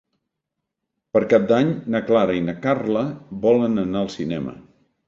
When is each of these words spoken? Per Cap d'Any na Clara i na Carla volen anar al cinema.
Per 1.17 1.21
Cap 1.35 1.45
d'Any 1.53 1.69
na 1.97 2.03
Clara 2.09 2.41
i 2.41 2.45
na 2.49 2.59
Carla 2.65 3.07
volen 3.47 3.85
anar 3.87 4.05
al 4.07 4.15
cinema. 4.21 4.61